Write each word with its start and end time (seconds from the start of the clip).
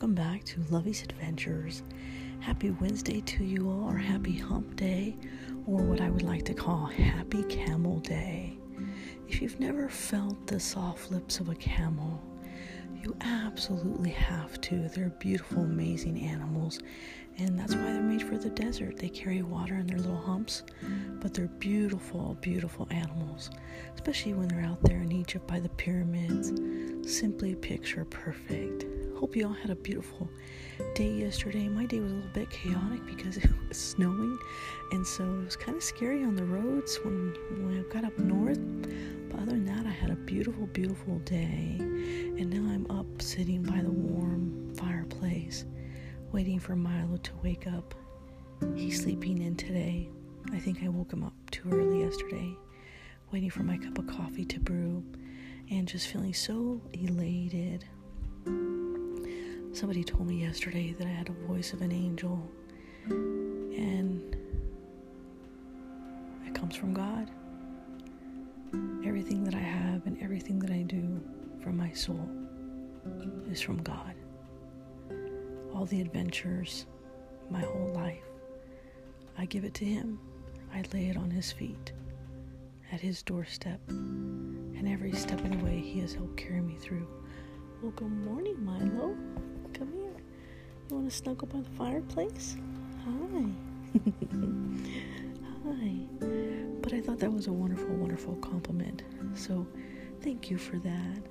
welcome 0.00 0.14
back 0.14 0.42
to 0.44 0.62
Lovey's 0.70 1.02
Adventures. 1.02 1.82
Happy 2.38 2.70
Wednesday 2.70 3.20
to 3.20 3.44
you 3.44 3.68
all, 3.68 3.84
or 3.84 3.98
happy 3.98 4.32
hump 4.32 4.74
day, 4.74 5.14
or 5.66 5.82
what 5.82 6.00
I 6.00 6.08
would 6.08 6.22
like 6.22 6.42
to 6.46 6.54
call 6.54 6.86
happy 6.86 7.42
camel 7.42 8.00
day. 8.00 8.56
If 9.28 9.42
you've 9.42 9.60
never 9.60 9.90
felt 9.90 10.46
the 10.46 10.58
soft 10.58 11.10
lips 11.10 11.38
of 11.38 11.50
a 11.50 11.54
camel, 11.54 12.18
you 13.02 13.16
absolutely 13.20 14.10
have 14.10 14.60
to. 14.62 14.88
They're 14.88 15.10
beautiful, 15.10 15.62
amazing 15.62 16.20
animals, 16.20 16.80
and 17.38 17.58
that's 17.58 17.74
why 17.74 17.92
they're 17.92 18.02
made 18.02 18.22
for 18.22 18.36
the 18.36 18.50
desert. 18.50 18.96
They 18.96 19.08
carry 19.08 19.42
water 19.42 19.76
in 19.76 19.86
their 19.86 19.98
little 19.98 20.20
humps, 20.20 20.62
but 21.20 21.32
they're 21.32 21.48
beautiful, 21.48 22.36
beautiful 22.40 22.86
animals, 22.90 23.50
especially 23.94 24.34
when 24.34 24.48
they're 24.48 24.64
out 24.64 24.82
there 24.82 25.00
in 25.00 25.12
Egypt 25.12 25.46
by 25.46 25.60
the 25.60 25.68
pyramids. 25.70 26.52
Simply 27.10 27.54
picture 27.54 28.04
perfect. 28.04 28.84
Hope 29.18 29.36
you 29.36 29.46
all 29.46 29.52
had 29.52 29.70
a 29.70 29.76
beautiful 29.76 30.28
day 30.94 31.10
yesterday. 31.12 31.68
My 31.68 31.86
day 31.86 32.00
was 32.00 32.12
a 32.12 32.14
little 32.14 32.30
bit 32.32 32.50
chaotic 32.50 33.04
because 33.06 33.36
it 33.38 33.50
was 33.68 33.78
snowing, 33.78 34.38
and 34.92 35.06
so 35.06 35.24
it 35.24 35.44
was 35.44 35.56
kind 35.56 35.76
of 35.76 35.82
scary 35.82 36.24
on 36.24 36.36
the 36.36 36.44
roads 36.44 36.98
when, 37.04 37.34
when 37.64 37.78
I 37.80 37.92
got 37.92 38.04
up 38.04 38.18
north. 38.18 38.60
Beautiful, 40.40 40.66
beautiful 40.68 41.18
day, 41.18 41.76
and 41.78 42.48
now 42.48 42.72
I'm 42.72 42.90
up 42.98 43.20
sitting 43.20 43.62
by 43.62 43.78
the 43.82 43.90
warm 43.90 44.74
fireplace 44.74 45.66
waiting 46.32 46.58
for 46.58 46.74
Milo 46.74 47.18
to 47.18 47.30
wake 47.42 47.66
up. 47.66 47.94
He's 48.74 49.02
sleeping 49.02 49.42
in 49.42 49.54
today. 49.54 50.08
I 50.50 50.58
think 50.58 50.82
I 50.82 50.88
woke 50.88 51.12
him 51.12 51.24
up 51.24 51.34
too 51.50 51.68
early 51.70 52.00
yesterday, 52.00 52.56
waiting 53.30 53.50
for 53.50 53.64
my 53.64 53.76
cup 53.76 53.98
of 53.98 54.06
coffee 54.06 54.46
to 54.46 54.58
brew 54.58 55.04
and 55.70 55.86
just 55.86 56.06
feeling 56.08 56.32
so 56.32 56.80
elated. 56.94 57.84
Somebody 59.74 60.02
told 60.04 60.26
me 60.26 60.36
yesterday 60.36 60.94
that 60.94 61.06
I 61.06 61.10
had 61.10 61.28
a 61.28 61.46
voice 61.46 61.74
of 61.74 61.82
an 61.82 61.92
angel, 61.92 62.50
and 63.10 64.34
it 66.46 66.54
comes 66.54 66.76
from 66.76 66.94
God. 66.94 67.09
My 71.90 71.96
soul 71.96 72.28
is 73.50 73.60
from 73.60 73.82
God 73.82 74.14
all 75.74 75.86
the 75.86 76.00
adventures, 76.00 76.86
my 77.48 77.62
whole 77.62 77.92
life. 77.94 78.22
I 79.38 79.46
give 79.46 79.64
it 79.64 79.74
to 79.74 79.84
Him. 79.84 80.20
I 80.72 80.84
lay 80.92 81.08
it 81.08 81.16
on 81.16 81.30
His 81.30 81.50
feet, 81.50 81.92
at 82.92 83.00
His 83.00 83.22
doorstep, 83.22 83.80
and 83.88 84.88
every 84.88 85.12
step 85.12 85.42
of 85.44 85.50
the 85.50 85.64
way 85.64 85.80
He 85.80 85.98
has 86.00 86.14
helped 86.14 86.36
carry 86.36 86.60
me 86.60 86.76
through. 86.76 87.08
Well, 87.82 87.92
good 87.92 88.12
morning, 88.12 88.64
Milo. 88.64 89.16
Come 89.72 89.92
here. 89.92 90.12
You 90.90 90.96
want 90.96 91.10
to 91.10 91.16
snuggle 91.16 91.48
by 91.48 91.60
the 91.60 91.70
fireplace? 91.70 92.56
Hi. 93.04 93.46
Hi. 95.64 95.92
But 96.82 96.92
I 96.92 97.00
thought 97.00 97.18
that 97.18 97.32
was 97.32 97.48
a 97.48 97.52
wonderful, 97.52 97.94
wonderful 97.96 98.36
compliment. 98.36 99.02
So 99.34 99.66
thank 100.20 100.50
you 100.50 100.58
for 100.58 100.78
that. 100.78 101.22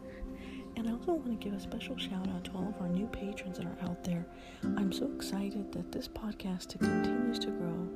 And 0.75 0.87
I 0.87 0.93
also 0.93 1.13
want 1.13 1.39
to 1.39 1.49
give 1.49 1.57
a 1.57 1.59
special 1.59 1.97
shout 1.97 2.27
out 2.29 2.43
to 2.45 2.51
all 2.51 2.67
of 2.67 2.81
our 2.81 2.87
new 2.87 3.07
patrons 3.07 3.57
that 3.57 3.65
are 3.65 3.89
out 3.89 4.03
there. 4.03 4.25
I'm 4.63 4.91
so 4.91 5.11
excited 5.15 5.71
that 5.71 5.91
this 5.91 6.07
podcast 6.07 6.79
continues 6.79 7.39
to 7.39 7.47
grow 7.47 7.87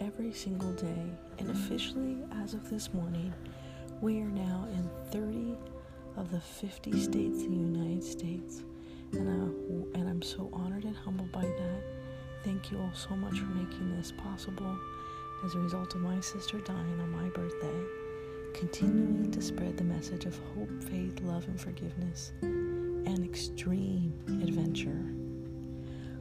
every 0.00 0.32
single 0.32 0.72
day. 0.72 1.10
And 1.38 1.50
officially, 1.50 2.18
as 2.42 2.54
of 2.54 2.68
this 2.70 2.92
morning, 2.94 3.32
we 4.00 4.20
are 4.20 4.28
now 4.28 4.66
in 4.72 4.88
30 5.10 5.56
of 6.16 6.30
the 6.30 6.40
50 6.40 6.92
states 6.98 7.42
in 7.42 7.50
the 7.50 7.78
United 7.78 8.04
States. 8.04 8.62
And, 9.12 9.28
uh, 9.28 9.98
and 9.98 10.08
I'm 10.08 10.22
so 10.22 10.48
honored 10.52 10.84
and 10.84 10.96
humbled 10.96 11.32
by 11.32 11.42
that. 11.42 11.82
Thank 12.44 12.70
you 12.70 12.78
all 12.78 12.92
so 12.94 13.16
much 13.16 13.38
for 13.38 13.46
making 13.46 13.96
this 13.96 14.12
possible 14.12 14.78
as 15.44 15.54
a 15.54 15.58
result 15.58 15.94
of 15.94 16.00
my 16.00 16.20
sister 16.20 16.58
dying 16.60 17.00
on 17.00 17.10
my 17.10 17.28
birthday 17.30 17.99
continuing 18.54 19.30
to 19.30 19.40
spread 19.42 19.76
the 19.76 19.84
message 19.84 20.24
of 20.26 20.38
hope, 20.54 20.70
faith, 20.82 21.20
love, 21.22 21.46
and 21.48 21.60
forgiveness, 21.60 22.32
and 22.42 23.24
extreme 23.24 24.12
adventure. 24.42 25.14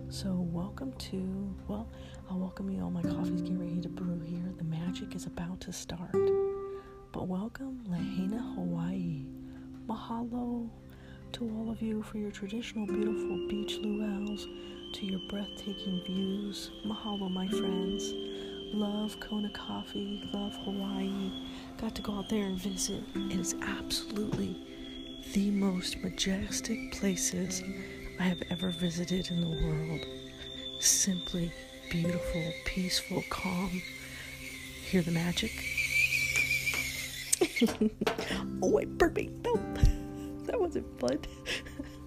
So, 0.09 0.47
welcome 0.51 0.93
to, 0.93 1.55
well, 1.67 1.87
I'll 2.29 2.39
welcome 2.39 2.69
you 2.69 2.83
all. 2.83 2.91
My 2.91 3.01
coffee's 3.01 3.41
getting 3.41 3.59
ready 3.59 3.81
to 3.81 3.89
brew 3.89 4.19
here. 4.21 4.53
The 4.57 4.63
magic 4.63 5.15
is 5.15 5.25
about 5.25 5.59
to 5.61 5.73
start. 5.73 6.15
But 7.11 7.27
welcome, 7.27 7.83
Lahaina, 7.87 8.53
Hawaii. 8.55 9.25
Mahalo 9.87 10.69
to 11.33 11.43
all 11.57 11.71
of 11.71 11.81
you 11.81 12.01
for 12.03 12.17
your 12.17 12.31
traditional, 12.31 12.85
beautiful 12.87 13.47
beach 13.47 13.77
luau's, 13.81 14.47
to 14.93 15.05
your 15.05 15.19
breathtaking 15.29 16.01
views. 16.05 16.71
Mahalo, 16.85 17.29
my 17.29 17.47
friends. 17.47 18.13
Love 18.73 19.19
Kona 19.19 19.49
Coffee, 19.49 20.21
love 20.31 20.55
Hawaii 20.63 21.31
got 21.81 21.95
to 21.95 22.01
go 22.01 22.13
out 22.13 22.29
there 22.29 22.45
and 22.45 22.57
visit. 22.57 23.01
It 23.15 23.39
is 23.39 23.55
absolutely 23.63 24.55
the 25.33 25.49
most 25.49 25.97
majestic 26.03 26.91
places 26.91 27.63
I 28.19 28.23
have 28.23 28.41
ever 28.51 28.69
visited 28.69 29.31
in 29.31 29.41
the 29.41 29.47
world. 29.47 30.05
Simply 30.79 31.51
beautiful, 31.89 32.53
peaceful, 32.65 33.23
calm. 33.29 33.81
Hear 34.89 35.01
the 35.01 35.11
magic? 35.11 35.51
oh, 38.61 38.69
wait, 38.69 38.97
burping. 38.97 39.31
No, 39.43 39.55
that 40.45 40.59
wasn't 40.59 40.99
fun. 40.99 41.19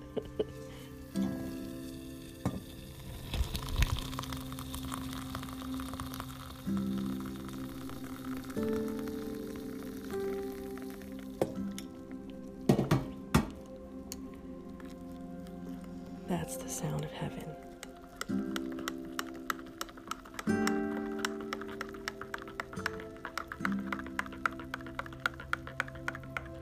That's 16.52 16.64
the 16.64 16.68
sound 16.68 17.02
of 17.02 17.10
heaven. 17.12 17.44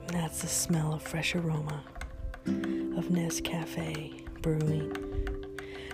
And 0.07 0.09
that's 0.11 0.43
the 0.43 0.47
smell 0.47 0.93
of 0.93 1.01
fresh 1.01 1.35
aroma 1.35 1.83
of 2.45 3.09
Nescafe 3.09 4.23
brewing. 4.41 4.95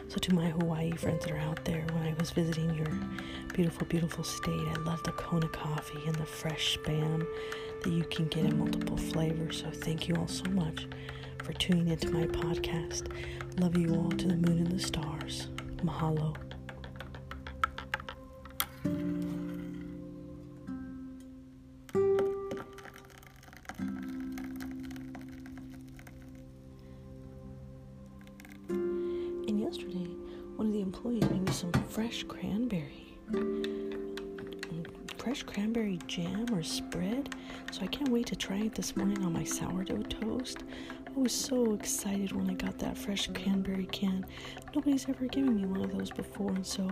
So, 0.09 0.17
to 0.17 0.35
my 0.35 0.49
Hawaii 0.49 0.91
friends 0.91 1.25
that 1.25 1.33
are 1.33 1.39
out 1.39 1.65
there, 1.65 1.83
when 1.93 2.03
I 2.03 2.13
was 2.19 2.29
visiting 2.29 2.75
your 2.75 2.91
beautiful, 3.55 3.87
beautiful 3.87 4.23
state, 4.23 4.67
I 4.67 4.75
love 4.85 5.01
the 5.01 5.11
Kona 5.13 5.47
coffee 5.47 6.03
and 6.05 6.13
the 6.13 6.25
fresh 6.25 6.77
spam 6.77 7.25
that 7.83 7.91
you 7.91 8.03
can 8.03 8.27
get 8.27 8.45
in 8.45 8.59
multiple 8.59 8.97
flavors. 8.97 9.61
So, 9.61 9.71
thank 9.71 10.07
you 10.07 10.13
all 10.17 10.27
so 10.27 10.45
much 10.51 10.85
for 11.47 11.53
tuning 11.53 11.87
into 11.87 12.11
my 12.11 12.27
podcast. 12.27 13.07
Love 13.57 13.77
you 13.77 13.95
all 13.95 14.09
to 14.09 14.27
the 14.27 14.35
moon 14.35 14.57
and 14.57 14.67
the 14.67 14.79
stars. 14.79 15.47
Mahalo. 15.77 16.35
This 38.77 38.95
morning 38.95 39.25
on 39.25 39.33
my 39.33 39.43
sourdough 39.43 40.03
toast. 40.03 40.59
I 41.07 41.19
was 41.19 41.31
so 41.31 41.73
excited 41.73 42.31
when 42.31 42.47
I 42.47 42.53
got 42.53 42.77
that 42.77 42.95
fresh 42.95 43.27
cranberry 43.33 43.87
can. 43.87 44.23
Nobody's 44.75 45.09
ever 45.09 45.25
given 45.25 45.55
me 45.55 45.65
one 45.65 45.81
of 45.83 45.97
those 45.97 46.11
before, 46.11 46.51
and 46.51 46.63
so 46.65 46.87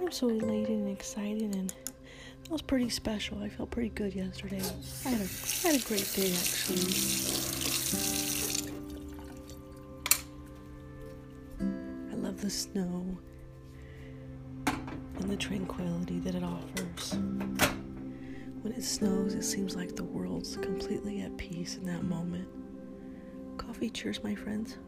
I'm 0.00 0.12
so 0.12 0.28
elated 0.28 0.70
and 0.70 0.88
excited, 0.88 1.52
and 1.56 1.70
that 1.70 2.50
was 2.50 2.62
pretty 2.62 2.88
special. 2.88 3.42
I 3.42 3.48
felt 3.48 3.72
pretty 3.72 3.88
good 3.88 4.14
yesterday. 4.14 4.62
I 5.04 5.08
had 5.08 5.20
a, 5.22 5.24
I 5.24 5.72
had 5.72 5.82
a 5.82 5.84
great 5.88 6.08
day, 6.14 6.32
actually. 6.32 6.84
I 12.12 12.14
love 12.14 12.40
the 12.40 12.50
snow 12.50 13.18
and 14.68 15.28
the 15.28 15.36
tranquility 15.36 16.20
that 16.20 16.36
it 16.36 16.44
offers. 16.44 17.16
When 18.64 18.72
it 18.72 18.82
snows, 18.82 19.34
it 19.34 19.42
seems 19.42 19.76
like 19.76 19.94
the 19.94 20.04
world's 20.04 20.56
completely 20.56 21.20
at 21.20 21.36
peace 21.36 21.76
in 21.76 21.84
that 21.84 22.02
moment. 22.02 22.48
Coffee, 23.58 23.90
cheers, 23.90 24.24
my 24.24 24.34
friends. 24.34 24.78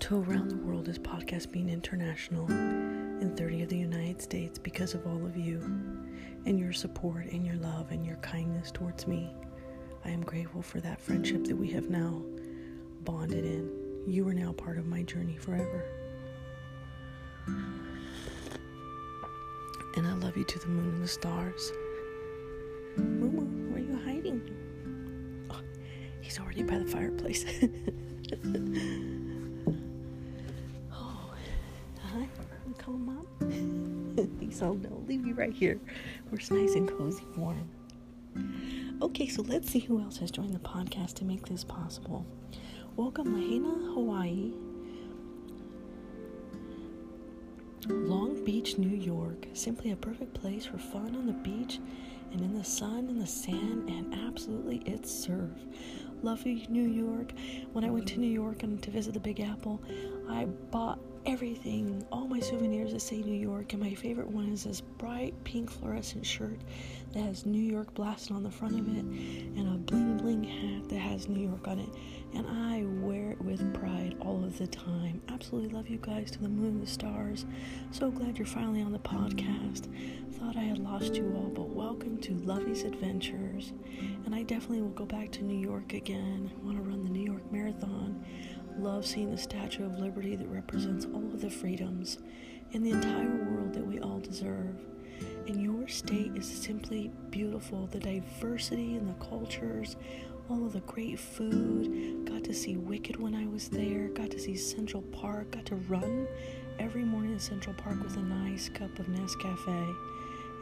To 0.00 0.22
around 0.22 0.50
the 0.50 0.58
world, 0.58 0.84
this 0.84 0.98
podcast 0.98 1.50
being 1.50 1.70
international 1.70 2.46
in 2.50 3.34
30 3.34 3.62
of 3.62 3.70
the 3.70 3.78
United 3.78 4.20
States 4.20 4.58
because 4.58 4.92
of 4.92 5.06
all 5.06 5.24
of 5.24 5.38
you 5.38 5.58
and 6.44 6.60
your 6.60 6.74
support 6.74 7.24
and 7.24 7.46
your 7.46 7.56
love 7.56 7.90
and 7.90 8.04
your 8.04 8.16
kindness 8.16 8.70
towards 8.70 9.06
me. 9.06 9.30
I 10.04 10.10
am 10.10 10.20
grateful 10.20 10.60
for 10.60 10.82
that 10.82 11.00
friendship 11.00 11.44
that 11.44 11.56
we 11.56 11.68
have 11.68 11.88
now 11.88 12.22
bonded 13.04 13.46
in. 13.46 14.04
You 14.06 14.28
are 14.28 14.34
now 14.34 14.52
part 14.52 14.76
of 14.76 14.86
my 14.86 15.02
journey 15.02 15.38
forever. 15.38 15.82
And 20.00 20.08
I 20.08 20.14
love 20.14 20.34
you 20.34 20.44
to 20.44 20.58
the 20.58 20.66
moon 20.66 20.94
and 20.94 21.04
the 21.04 21.08
stars. 21.08 21.74
Moo 22.96 23.28
where 23.68 23.76
are 23.76 23.84
you 23.84 24.00
hiding? 24.02 24.40
Oh, 25.50 25.60
he's 26.22 26.40
already 26.40 26.62
by 26.62 26.78
the 26.78 26.86
fireplace. 26.86 27.44
oh, 30.90 31.30
hi. 32.00 32.26
Call 32.78 32.94
him 32.94 33.10
up. 33.10 33.26
he's 34.40 34.62
all 34.62 34.72
no, 34.72 35.04
leave 35.06 35.26
you 35.26 35.34
right 35.34 35.52
here. 35.52 35.78
We're 36.30 36.38
nice 36.38 36.76
and 36.76 36.88
cozy, 36.88 37.26
warm. 37.36 37.68
Okay, 39.02 39.28
so 39.28 39.42
let's 39.42 39.70
see 39.70 39.80
who 39.80 40.00
else 40.00 40.16
has 40.16 40.30
joined 40.30 40.54
the 40.54 40.60
podcast 40.60 41.12
to 41.16 41.26
make 41.26 41.46
this 41.46 41.62
possible. 41.62 42.24
Welcome, 42.96 43.34
Lahaina, 43.34 43.92
Hawaii. 43.92 44.54
Long 47.86 48.44
Beach, 48.44 48.78
New 48.78 48.96
York. 48.96 49.46
Simply 49.54 49.90
a 49.90 49.96
perfect 49.96 50.34
place 50.34 50.66
for 50.66 50.78
fun 50.78 51.16
on 51.16 51.26
the 51.26 51.32
beach 51.32 51.78
and 52.32 52.40
in 52.40 52.54
the 52.56 52.64
sun 52.64 53.08
and 53.08 53.20
the 53.20 53.26
sand 53.26 53.88
and 53.88 54.14
absolutely 54.26 54.78
its 54.78 55.10
surf. 55.10 55.50
Love 56.22 56.44
New 56.44 56.86
York. 56.86 57.32
When 57.72 57.84
I 57.84 57.90
went 57.90 58.06
to 58.08 58.20
New 58.20 58.30
York 58.30 58.62
and 58.62 58.82
to 58.82 58.90
visit 58.90 59.14
the 59.14 59.20
Big 59.20 59.40
Apple, 59.40 59.80
I 60.28 60.44
bought 60.44 60.98
everything, 61.26 62.06
all 62.12 62.26
my 62.26 62.40
souvenirs 62.40 62.92
that 62.92 63.00
say 63.00 63.22
New 63.22 63.38
York, 63.38 63.72
and 63.72 63.82
my 63.82 63.94
favorite 63.94 64.28
one 64.28 64.52
is 64.52 64.64
this 64.64 64.80
bright 64.80 65.34
pink 65.44 65.70
fluorescent 65.70 66.24
shirt 66.24 66.58
that 67.12 67.20
has 67.20 67.46
New 67.46 67.62
York 67.62 67.92
blasted 67.94 68.36
on 68.36 68.42
the 68.42 68.50
front 68.50 68.78
of 68.78 68.86
it, 68.88 69.04
and 69.04 69.74
a 69.74 69.78
bling 69.78 70.18
bling 70.18 70.44
hat 70.44 70.88
that 70.88 70.98
has 70.98 71.28
New 71.28 71.46
York 71.46 71.66
on 71.68 71.78
it, 71.78 71.88
and 72.34 72.46
I 72.46 72.84
wear 73.04 73.32
it 73.32 73.40
with 73.42 73.74
pride 73.74 74.16
all 74.20 74.44
of 74.44 74.58
the 74.58 74.66
time. 74.66 75.20
Absolutely 75.28 75.70
love 75.70 75.88
you 75.88 75.98
guys 76.00 76.30
to 76.32 76.40
the 76.40 76.48
moon 76.48 76.66
and 76.66 76.82
the 76.82 76.90
stars. 76.90 77.44
So 77.90 78.10
glad 78.10 78.38
you're 78.38 78.46
finally 78.46 78.82
on 78.82 78.92
the 78.92 78.98
podcast. 78.98 79.88
Thought 80.34 80.56
I 80.56 80.62
had 80.62 80.78
lost 80.78 81.14
you 81.16 81.32
all, 81.36 81.50
but 81.54 81.68
welcome 81.68 82.18
to 82.18 82.34
Lovey's 82.34 82.82
Adventures. 82.84 83.72
And 84.24 84.34
I 84.34 84.42
definitely 84.42 84.82
will 84.82 84.90
go 84.90 85.06
back 85.06 85.30
to 85.32 85.44
New 85.44 85.58
York 85.58 85.92
again. 85.92 86.50
I 86.54 86.64
want 86.64 86.76
to 86.76 86.82
run 86.82 87.04
the 87.04 87.10
New 87.10 87.24
York 87.24 87.50
Marathon. 87.52 88.24
Love 88.78 89.06
seeing 89.06 89.30
the 89.30 89.38
Statue 89.38 89.84
of 89.84 89.98
Liberty 89.98 90.36
that 90.36 90.48
represents 90.48 91.06
all 91.06 91.24
of 91.34 91.40
the 91.40 91.50
freedoms 91.50 92.18
in 92.72 92.82
the 92.82 92.90
entire 92.92 93.44
world 93.44 93.74
that 93.74 93.86
we 93.86 93.98
all 94.00 94.20
deserve. 94.20 94.76
And 95.46 95.60
your 95.62 95.88
state 95.88 96.32
is 96.34 96.46
simply 96.46 97.10
beautiful. 97.30 97.86
The 97.86 97.98
diversity 97.98 98.96
and 98.96 99.08
the 99.08 99.24
cultures, 99.24 99.96
all 100.50 100.66
of 100.66 100.72
the 100.72 100.80
great 100.80 101.18
food. 101.18 102.24
Got 102.24 102.42
to 102.44 102.52
see 102.52 102.76
Wicked 102.76 103.20
when 103.20 103.34
I 103.34 103.46
was 103.46 103.68
there. 103.68 104.08
Got 104.08 104.32
to 104.32 104.38
see 104.38 104.56
Central 104.56 105.02
Park. 105.02 105.52
Got 105.52 105.66
to 105.66 105.76
run 105.76 106.26
every 106.80 107.04
morning 107.04 107.32
in 107.32 107.38
Central 107.38 107.74
Park 107.76 108.02
with 108.02 108.16
a 108.16 108.22
nice 108.22 108.68
cup 108.68 108.98
of 108.98 109.06
Nescafe. 109.06 109.96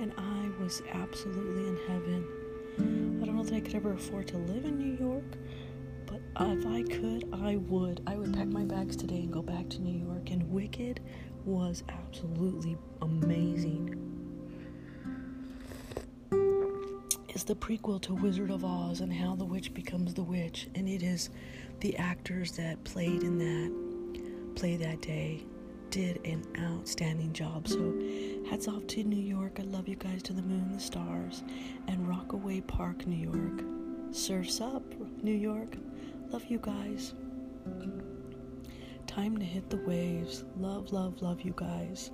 And 0.01 0.13
I 0.19 0.63
was 0.63 0.83
absolutely 0.93 1.69
in 1.69 1.79
heaven. 1.89 3.21
I 3.23 3.27
don't 3.27 3.37
know 3.37 3.43
that 3.43 3.55
I 3.55 3.61
could 3.61 3.75
ever 3.75 3.93
afford 3.95 4.29
to 4.29 4.37
live 4.37 4.65
in 4.65 4.79
New 4.79 5.05
York, 5.05 5.25
but 6.07 6.21
if 6.41 6.67
I 6.67 6.83
could, 6.83 7.29
I 7.43 7.57
would. 7.57 8.03
I 8.07 8.17
would 8.17 8.35
pack 8.35 8.49
my 8.49 8.65
bags 8.65 8.95
today 8.95 9.21
and 9.21 9.33
go 9.33 9.43
back 9.43 9.69
to 9.71 9.81
New 9.81 10.07
York. 10.07 10.31
And 10.31 10.51
Wicked 10.53 11.01
was 11.45 11.83
absolutely 11.89 12.77
amazing. 13.01 14.08
The 17.45 17.55
prequel 17.55 18.01
to 18.03 18.15
Wizard 18.15 18.51
of 18.51 18.63
Oz 18.65 19.01
and 19.01 19.13
how 19.13 19.35
the 19.35 19.45
witch 19.45 19.73
becomes 19.73 20.13
the 20.13 20.23
witch, 20.23 20.69
and 20.75 20.87
it 20.87 21.03
is 21.03 21.31
the 21.81 21.97
actors 21.97 22.53
that 22.53 22.85
played 22.85 23.23
in 23.23 23.39
that 23.39 24.55
play 24.55 24.77
that 24.77 25.01
day 25.01 25.45
did 25.91 26.21
an 26.27 26.45
outstanding 26.59 27.33
job. 27.33 27.67
So, 27.67 27.95
hats 28.51 28.69
off 28.69 28.87
to 28.89 29.05
New 29.05 29.17
York. 29.17 29.59
I 29.61 29.63
love 29.63 29.89
you 29.89 29.97
guys 29.97 30.23
to 30.25 30.35
the 30.35 30.43
moon 30.43 30.73
the 30.73 30.81
stars. 30.81 31.43
And 31.87 32.07
Rockaway 32.07 32.61
Park, 32.63 33.07
New 33.07 33.31
York. 33.31 33.65
Surfs 34.11 34.61
up, 34.61 34.83
New 35.23 35.35
York. 35.35 35.77
Love 36.31 36.45
you 36.47 36.59
guys. 36.59 37.15
Time 39.07 39.39
to 39.39 39.45
hit 39.45 39.71
the 39.71 39.79
waves. 39.79 40.45
Love, 40.59 40.93
love, 40.93 41.23
love 41.23 41.41
you 41.41 41.55
guys. 41.57 42.11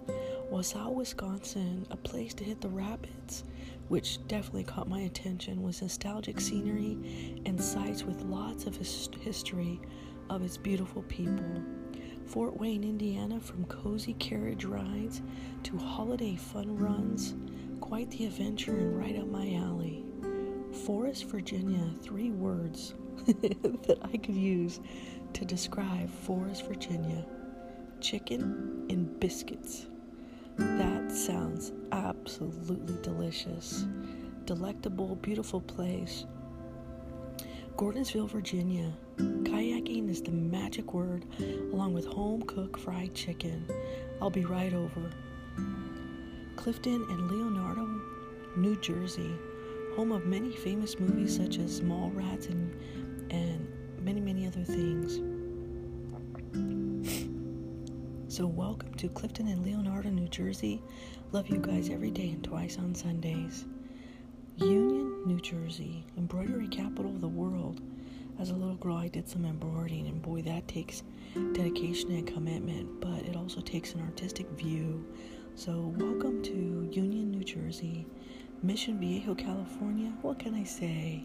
Wausau, 0.51 0.93
Wisconsin, 0.93 1.87
a 1.91 1.97
place 1.97 2.35
to 2.35 2.45
hit 2.45 2.61
the 2.61 2.69
rapids, 2.69 3.45
which 3.89 4.25
definitely 4.29 4.65
caught 4.65 4.89
my 4.89 5.01
attention, 5.01 5.63
was 5.63 5.83
nostalgic 5.83 6.41
scenery 6.41 7.43
and 7.47 7.63
sites 7.63 8.05
with 8.05 8.23
lots 8.23 8.67
of 8.67 8.77
his- 8.77 9.09
history 9.21 9.81
of 10.31 10.43
its 10.43 10.57
beautiful 10.57 11.03
people. 11.03 11.63
Fort 12.27 12.59
Wayne, 12.59 12.85
Indiana, 12.85 13.41
from 13.41 13.65
cozy 13.65 14.15
carriage 14.15 14.65
rides 14.65 15.23
to 15.65 15.77
holiday 15.77 16.37
fun 16.37 16.77
runs, 16.77 17.35
quite 17.81 18.11
the 18.11 18.27
adventure 18.27 18.77
and 18.77 18.97
right 18.97 19.17
up 19.17 19.27
my 19.29 19.55
alley. 19.55 20.05
Forest, 20.85 21.25
Virginia, 21.27 21.91
three 22.03 22.31
words 22.31 22.95
that 23.27 23.99
I 24.03 24.17
could 24.17 24.35
use 24.35 24.81
to 25.35 25.45
describe 25.45 26.11
Forest, 26.11 26.67
Virginia 26.67 27.25
chicken 28.01 28.85
and 28.91 29.19
biscuits. 29.19 29.87
That 30.57 31.11
sounds 31.11 31.73
absolutely 31.93 32.97
delicious. 33.03 33.87
Delectable, 34.45 35.17
beautiful 35.17 35.61
place. 35.61 36.27
Gordonsville, 37.77 38.29
Virginia. 38.29 38.93
Kayaking 39.19 40.09
is 40.09 40.23
the 40.23 40.31
magic 40.31 40.95
word, 40.95 41.25
along 41.73 41.95
with 41.95 42.07
home 42.07 42.43
cooked 42.43 42.79
fried 42.81 43.15
chicken. 43.15 43.67
I'll 44.23 44.31
be 44.31 44.45
right 44.45 44.73
over. 44.73 45.11
Clifton 46.57 47.05
and 47.11 47.31
Leonardo, 47.31 47.89
New 48.57 48.81
Jersey, 48.81 49.31
home 49.97 50.13
of 50.13 50.25
many 50.25 50.53
famous 50.53 50.99
movies 51.01 51.37
such 51.37 51.59
as 51.59 51.81
Mallrats 51.81 52.49
and, 52.49 52.75
and 53.33 53.69
many, 54.01 54.21
many 54.21 54.47
other 54.47 54.63
things. 54.63 55.21
So, 58.35 58.49
welcome 58.49 58.93
to 58.95 59.09
Clifton 59.11 59.47
and 59.47 59.65
Leonardo, 59.65 60.11
New 60.11 60.27
Jersey. 60.27 60.83
Love 61.31 61.47
you 61.47 61.59
guys 61.59 61.89
every 61.89 62.11
day 62.11 62.31
and 62.31 62.43
twice 62.43 62.79
on 62.79 62.93
Sundays. 62.93 63.65
Union, 64.57 65.23
New 65.25 65.39
Jersey, 65.39 66.05
embroidery 66.19 66.67
capital 66.67 67.13
of 67.13 67.21
the 67.21 67.29
world. 67.29 67.81
As 68.41 68.51
a 68.51 68.55
little 68.55 68.75
girl, 68.75 68.97
I 68.97 69.07
did 69.07 69.29
some 69.29 69.45
embroidering, 69.45 70.09
and 70.09 70.21
boy, 70.21 70.43
that 70.43 70.67
takes 70.67 71.05
dedication 71.53 72.11
and 72.11 72.27
commitment, 72.27 73.01
but 73.01 73.23
it 73.23 73.37
also 73.37 73.61
takes 73.61 73.95
an 73.95 74.01
artistic 74.01 74.51
view. 74.51 75.07
So, 75.55 75.95
welcome 75.97 76.43
to 76.43 76.89
Union, 76.91 77.31
New 77.31 77.45
Jersey, 77.45 78.05
Mission 78.65 78.99
Viejo, 78.99 79.37
California. 79.37 80.13
What 80.23 80.41
can 80.41 80.57
I 80.57 80.65
say? 80.65 81.23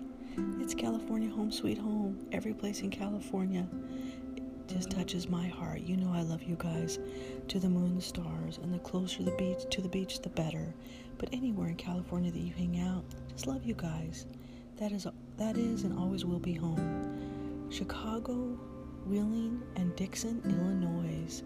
It's 0.59 0.75
California 0.75 1.31
home, 1.31 1.51
sweet 1.51 1.79
home. 1.79 2.19
Every 2.31 2.53
place 2.53 2.81
in 2.81 2.91
California 2.91 3.67
just 4.69 4.91
touches 4.91 5.27
my 5.27 5.47
heart. 5.47 5.81
You 5.81 5.97
know 5.97 6.11
I 6.13 6.21
love 6.21 6.43
you 6.43 6.55
guys 6.57 6.99
to 7.47 7.59
the 7.59 7.69
moon, 7.69 7.95
the 7.95 8.01
stars, 8.01 8.59
and 8.61 8.73
the 8.73 8.79
closer 8.79 9.23
the 9.23 9.31
beach 9.31 9.63
to 9.71 9.81
the 9.81 9.89
beach, 9.89 10.21
the 10.21 10.29
better. 10.29 10.73
But 11.17 11.29
anywhere 11.33 11.69
in 11.69 11.75
California 11.75 12.31
that 12.31 12.39
you 12.39 12.53
hang 12.53 12.79
out, 12.79 13.03
just 13.31 13.47
love 13.47 13.65
you 13.65 13.73
guys. 13.73 14.27
That 14.77 14.91
is 14.91 15.07
that 15.37 15.57
is 15.57 15.83
and 15.83 15.97
always 15.97 16.25
will 16.25 16.39
be 16.39 16.53
home. 16.53 17.67
Chicago, 17.69 18.57
Wheeling, 19.05 19.61
and 19.75 19.95
Dixon, 19.95 20.41
Illinois. 20.45 21.43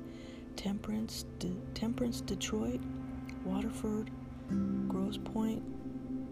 Temperance, 0.56 1.26
De- 1.40 1.56
Temperance, 1.74 2.22
Detroit, 2.22 2.80
Waterford, 3.44 4.12
Grosse 4.88 5.18
Pointe, 5.18 5.64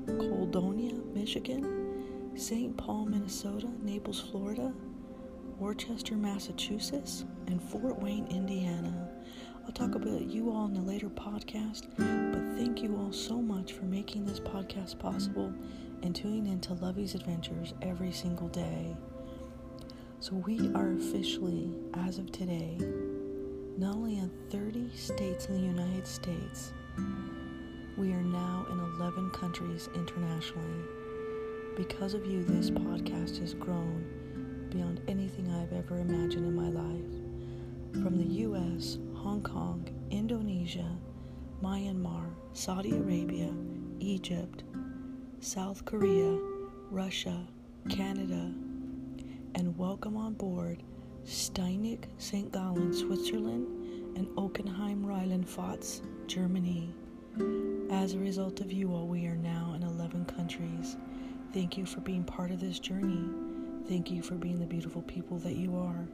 Caledonia, 0.06 0.94
Michigan, 1.14 2.32
St. 2.36 2.76
Paul, 2.78 3.06
Minnesota, 3.06 3.68
Naples, 3.82 4.20
Florida, 4.20 4.74
Worcester, 5.62 6.16
Massachusetts, 6.16 7.24
and 7.46 7.62
Fort 7.62 8.02
Wayne, 8.02 8.26
Indiana. 8.32 9.08
I'll 9.64 9.72
talk 9.72 9.94
about 9.94 10.26
you 10.26 10.50
all 10.52 10.66
in 10.66 10.76
a 10.76 10.82
later 10.82 11.08
podcast, 11.08 11.84
but 11.98 12.58
thank 12.58 12.82
you 12.82 12.98
all 12.98 13.14
so 13.14 13.40
much 13.40 13.74
for 13.74 13.86
making 13.86 14.26
this 14.26 14.40
podcast 14.40 14.98
possible 14.98 15.54
and 16.02 16.16
tuning 16.16 16.48
into 16.48 16.74
Lovey's 16.74 17.14
Adventures 17.14 17.76
every 17.84 18.12
single 18.12 18.48
day. 18.48 18.98
So, 20.20 20.34
we 20.34 20.74
are 20.74 20.94
officially, 20.94 21.70
as 21.94 22.18
of 22.18 22.32
today, 22.32 22.80
not 23.78 23.94
only 23.98 24.18
in 24.18 24.32
30 24.50 24.90
states 24.96 25.46
in 25.46 25.54
the 25.54 25.62
United 25.62 26.08
States, 26.08 26.74
we 28.00 28.12
are 28.14 28.24
now 28.24 28.66
in 28.72 28.80
11 29.00 29.30
countries 29.30 29.90
internationally. 29.94 30.86
Because 31.78 32.16
of 32.16 32.26
you, 32.26 32.44
this 32.46 32.72
podcast 32.72 33.40
has 33.42 33.54
grown 33.54 34.04
beyond 34.72 35.02
anything 35.10 35.52
I've 35.52 35.74
ever 35.74 35.98
imagined 35.98 36.46
in 36.46 36.56
my 36.56 36.70
life. 36.70 38.02
From 38.02 38.18
the 38.18 38.34
US, 38.46 38.98
Hong 39.16 39.42
Kong, 39.44 39.86
Indonesia, 40.10 40.98
Myanmar, 41.62 42.30
Saudi 42.54 42.92
Arabia, 42.92 43.54
Egypt, 44.00 44.64
South 45.42 45.84
Korea, 45.84 46.40
Russia, 46.90 47.46
Canada, 47.90 48.54
and 49.56 49.78
welcome 49.78 50.16
on 50.16 50.36
board 50.36 50.82
Steinig, 51.26 52.06
St. 52.18 52.50
Gallen, 52.52 52.94
Switzerland, 52.94 53.68
and 54.18 54.28
Ockenheim, 54.38 55.04
Rheinland, 55.04 55.46
Pfalz, 55.46 56.02
Germany. 56.28 56.94
As 57.92 58.14
a 58.14 58.20
result 58.20 58.62
of 58.62 58.72
you 58.72 58.94
all, 58.94 59.06
we 59.06 59.26
are 59.28 59.36
now 59.36 59.74
in 59.76 59.84
11 59.84 60.26
countries. 60.26 60.96
Thank 61.54 61.78
you 61.78 61.86
for 61.86 62.00
being 62.00 62.24
part 62.24 62.52
of 62.52 62.62
this 62.62 62.80
journey. 62.80 63.51
Thank 63.92 64.10
you 64.10 64.22
for 64.22 64.36
being 64.36 64.58
the 64.58 64.66
beautiful 64.66 65.02
people 65.02 65.38
that 65.40 65.58
you 65.58 65.76
are. 65.76 66.08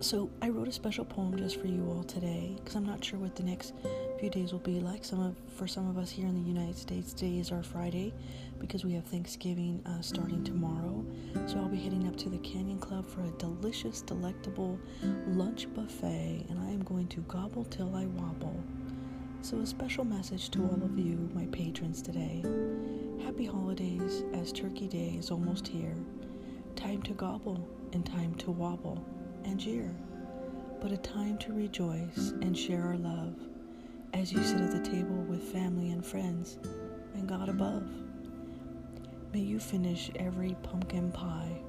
So, 0.00 0.30
I 0.40 0.48
wrote 0.48 0.66
a 0.66 0.72
special 0.72 1.04
poem 1.04 1.36
just 1.36 1.60
for 1.60 1.66
you 1.66 1.86
all 1.90 2.04
today 2.04 2.54
because 2.56 2.74
I'm 2.74 2.86
not 2.86 3.04
sure 3.04 3.18
what 3.18 3.36
the 3.36 3.42
next 3.42 3.74
few 4.18 4.30
days 4.30 4.50
will 4.50 4.60
be 4.60 4.80
like. 4.80 5.04
Some 5.04 5.20
of, 5.20 5.36
for 5.54 5.66
some 5.66 5.86
of 5.90 5.98
us 5.98 6.10
here 6.10 6.26
in 6.26 6.42
the 6.42 6.48
United 6.48 6.78
States, 6.78 7.12
today 7.12 7.36
is 7.36 7.52
our 7.52 7.62
Friday 7.62 8.14
because 8.58 8.82
we 8.82 8.94
have 8.94 9.04
Thanksgiving 9.04 9.82
uh, 9.84 10.00
starting 10.00 10.42
tomorrow. 10.42 11.04
So, 11.44 11.58
I'll 11.58 11.68
be 11.68 11.76
heading 11.76 12.08
up 12.08 12.16
to 12.16 12.30
the 12.30 12.38
Canyon 12.38 12.78
Club 12.78 13.06
for 13.06 13.20
a 13.20 13.30
delicious, 13.32 14.00
delectable 14.00 14.78
lunch 15.26 15.66
buffet, 15.74 16.46
and 16.48 16.58
I 16.60 16.70
am 16.70 16.82
going 16.84 17.08
to 17.08 17.20
gobble 17.28 17.64
till 17.64 17.94
I 17.94 18.06
wobble. 18.06 18.64
So, 19.44 19.58
a 19.58 19.66
special 19.66 20.06
message 20.06 20.48
to 20.52 20.62
all 20.62 20.82
of 20.82 20.98
you, 20.98 21.28
my 21.34 21.44
patrons, 21.52 22.00
today. 22.00 22.42
Happy 23.22 23.44
holidays 23.44 24.24
as 24.32 24.50
Turkey 24.50 24.88
Day 24.88 25.16
is 25.18 25.30
almost 25.30 25.68
here. 25.68 25.94
Time 26.76 27.02
to 27.02 27.12
gobble 27.12 27.68
and 27.92 28.06
time 28.06 28.34
to 28.36 28.50
wobble 28.50 29.06
and 29.44 29.60
jeer, 29.60 29.94
but 30.80 30.92
a 30.92 30.96
time 30.96 31.36
to 31.36 31.52
rejoice 31.52 32.32
and 32.40 32.56
share 32.56 32.84
our 32.84 32.96
love 32.96 33.34
as 34.14 34.32
you 34.32 34.42
sit 34.42 34.62
at 34.62 34.70
the 34.70 34.90
table 34.90 35.22
with 35.28 35.42
family 35.42 35.90
and 35.90 36.06
friends 36.06 36.56
and 37.12 37.28
God 37.28 37.50
above. 37.50 37.86
May 39.34 39.40
you 39.40 39.60
finish 39.60 40.10
every 40.16 40.56
pumpkin 40.62 41.12
pie 41.12 41.60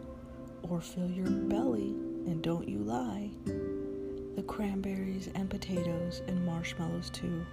or 0.61 0.79
fill 0.79 1.11
your 1.11 1.29
belly 1.29 1.89
and 2.25 2.41
don't 2.41 2.69
you 2.69 2.79
lie. 2.79 3.31
The 4.35 4.43
cranberries 4.43 5.29
and 5.35 5.49
potatoes 5.49 6.21
and 6.27 6.45
marshmallows 6.45 7.09
too. 7.09 7.45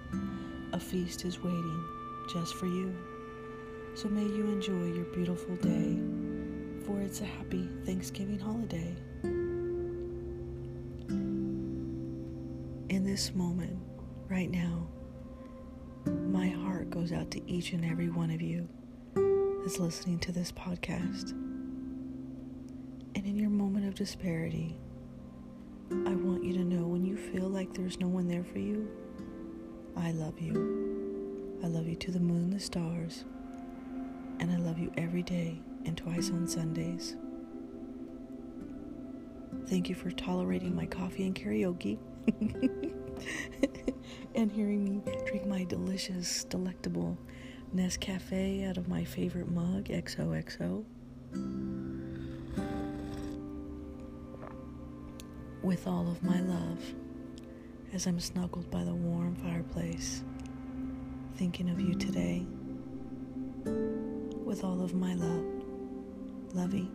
A 0.73 0.79
feast 0.79 1.25
is 1.25 1.41
waiting 1.41 1.83
just 2.31 2.55
for 2.55 2.65
you. 2.65 2.95
So 3.95 4.09
may 4.09 4.23
you 4.23 4.47
enjoy 4.47 4.93
your 4.93 5.05
beautiful 5.05 5.55
day, 5.57 5.99
for 6.85 6.99
it's 7.01 7.21
a 7.21 7.25
happy 7.25 7.69
Thanksgiving 7.85 8.39
holiday. 8.39 8.95
in 12.93 13.03
this 13.03 13.33
moment, 13.33 13.77
right 14.29 14.51
now, 14.51 14.87
my 16.05 16.47
heart 16.47 16.89
goes 16.91 17.11
out 17.11 17.31
to 17.31 17.41
each 17.49 17.73
and 17.73 17.83
every 17.83 18.07
one 18.07 18.29
of 18.29 18.39
you 18.39 18.69
that's 19.63 19.79
listening 19.79 20.19
to 20.19 20.31
this 20.31 20.51
podcast. 20.51 21.31
And 21.31 23.25
in 23.25 23.35
your 23.35 23.49
moment 23.49 23.87
of 23.87 23.95
disparity, 23.95 24.77
I 26.05 26.15
want 26.15 26.43
you 26.43 26.53
to 26.53 26.63
know 26.63 26.87
when 26.87 27.05
you 27.05 27.15
feel 27.15 27.47
like 27.47 27.73
there's 27.73 27.99
no 27.99 28.07
one 28.07 28.27
there 28.27 28.43
for 28.43 28.59
you, 28.59 28.89
I 29.95 30.11
love 30.11 30.39
you. 30.39 31.59
I 31.63 31.67
love 31.67 31.87
you 31.87 31.95
to 31.95 32.11
the 32.11 32.19
moon, 32.19 32.49
the 32.49 32.59
stars, 32.59 33.25
and 34.39 34.51
I 34.51 34.57
love 34.57 34.79
you 34.79 34.91
every 34.97 35.21
day 35.23 35.61
and 35.85 35.95
twice 35.95 36.29
on 36.29 36.47
Sundays. 36.47 37.15
Thank 39.67 39.87
you 39.87 39.95
for 39.95 40.11
tolerating 40.11 40.75
my 40.75 40.85
coffee 40.85 41.25
and 41.25 41.35
karaoke. 41.35 41.99
and 44.35 44.51
hearing 44.51 44.83
me 44.83 45.01
drink 45.25 45.45
my 45.45 45.63
delicious, 45.63 46.43
delectable 46.45 47.17
Nescafe 47.75 48.67
out 48.67 48.77
of 48.77 48.87
my 48.87 49.03
favorite 49.03 49.49
mug, 49.49 49.85
XOXO. 49.85 50.83
With 55.63 55.87
all 55.87 56.09
of 56.11 56.21
my 56.21 56.41
love, 56.41 56.83
as 57.93 58.05
I'm 58.05 58.19
snuggled 58.19 58.69
by 58.69 58.83
the 58.83 58.93
warm 58.93 59.33
fireplace, 59.35 60.21
thinking 61.37 61.69
of 61.69 61.79
you 61.79 61.95
today. 61.95 62.45
With 64.43 64.65
all 64.65 64.83
of 64.83 64.93
my 64.93 65.13
love, 65.13 65.45
Lovey. 66.53 66.91